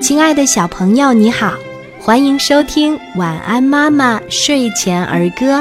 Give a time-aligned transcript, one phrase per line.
[0.00, 1.54] 亲爱的小朋友，你好，
[2.00, 5.60] 欢迎收听《晚安妈妈睡前儿歌》，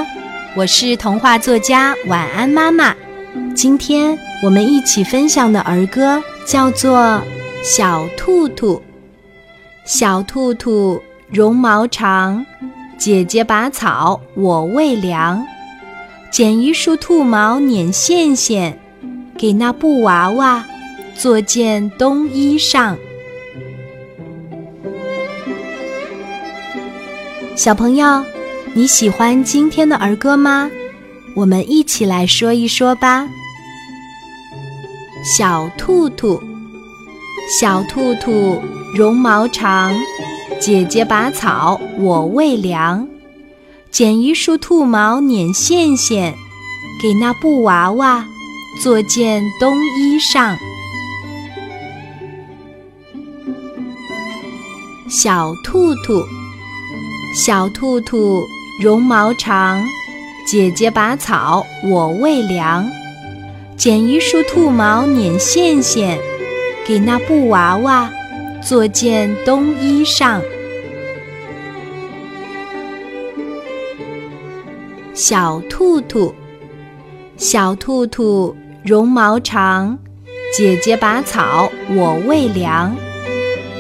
[0.56, 2.96] 我是童话作家晚安妈妈。
[3.56, 7.00] 今天我们一起分享的儿歌叫做
[7.64, 8.76] 《小兔兔》。
[9.86, 12.44] 小兔兔绒毛长，
[12.98, 15.46] 姐姐拔草我喂粮，
[16.32, 18.80] 剪一束兔毛捻线线，
[19.38, 20.66] 给那布娃娃
[21.16, 22.98] 做件冬衣裳。
[27.56, 28.26] 小朋友，
[28.74, 30.72] 你喜欢今天的儿歌吗？
[31.36, 33.28] 我们一起来说一说吧。
[35.38, 36.42] 小兔兔，
[37.60, 38.60] 小兔兔
[38.96, 39.96] 绒毛长，
[40.60, 43.08] 姐姐拔草我喂粮，
[43.92, 46.34] 剪一束兔毛捻线线，
[47.00, 48.26] 给那布娃娃
[48.82, 50.58] 做件冬衣裳。
[55.08, 56.26] 小兔兔。
[57.34, 58.48] 小兔兔
[58.80, 59.84] 绒毛长，
[60.46, 62.88] 姐姐拔草我喂粮，
[63.76, 66.20] 剪一束兔毛捻线线，
[66.86, 68.08] 给那布娃娃
[68.62, 70.40] 做件冬衣裳。
[75.16, 76.36] 小兔兔，
[77.36, 79.98] 小兔兔绒毛长，
[80.56, 82.96] 姐姐拔草我喂粮，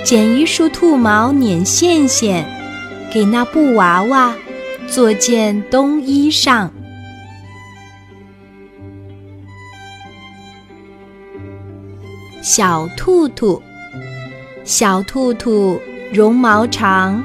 [0.03, 2.62] 剪一束兔毛捻线线。
[3.13, 4.33] 给那布娃娃
[4.87, 6.67] 做件冬衣裳。
[12.41, 13.61] 小兔兔，
[14.63, 15.79] 小兔兔
[16.11, 17.23] 绒毛长，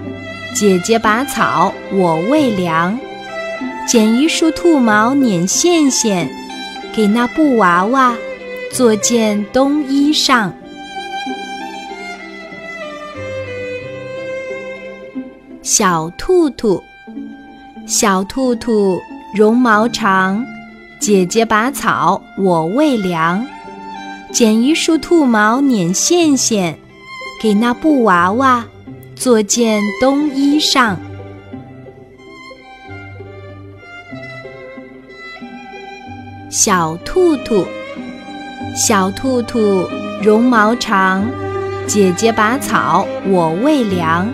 [0.55, 2.99] 姐姐拔草我喂粮，
[3.87, 6.29] 剪一束兔毛捻线线，
[6.95, 8.15] 给那布娃娃
[8.71, 10.53] 做件冬衣裳。
[15.71, 16.83] 小兔兔，
[17.87, 18.99] 小兔兔
[19.35, 20.43] 绒毛长，
[20.99, 23.47] 姐姐拔草我喂粮，
[24.33, 26.79] 剪一束兔毛捻线线，
[27.43, 28.65] 给那布娃娃
[29.15, 30.97] 做件冬衣裳。
[36.49, 37.67] 小兔兔，
[38.75, 39.87] 小兔兔
[40.23, 41.27] 绒毛长，
[41.87, 44.27] 姐姐拔草我喂粮。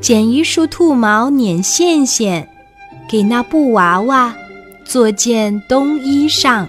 [0.00, 2.48] 剪一束兔毛捻线线，
[3.06, 4.34] 给那布娃娃
[4.82, 6.66] 做件冬衣裳。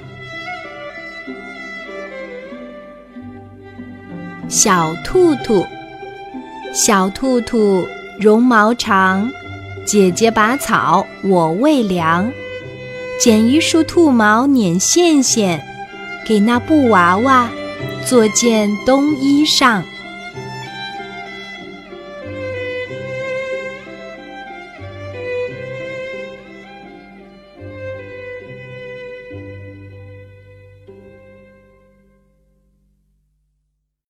[4.50, 5.66] 小兔兔，
[6.74, 7.88] 小兔兔
[8.20, 9.31] 绒毛长，
[9.86, 12.30] 姐姐拔草我喂粮，
[13.18, 15.64] 剪一束兔毛捻线线，
[16.28, 17.50] 给那布娃娃
[18.06, 19.81] 做件冬衣裳。